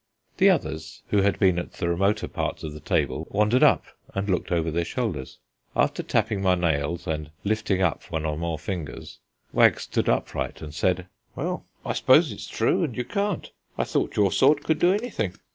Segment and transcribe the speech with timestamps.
[0.37, 3.85] The others, who had been at the remoter parts of the table, wandered up
[4.15, 5.37] and looked over their shoulders.
[5.75, 9.19] After tapping my nails and lifting up one or more fingers,
[9.53, 13.51] Wag stood upright and said: "Well, I s'pose it's true, and you can't.
[13.77, 15.33] I thought your sort could do anything."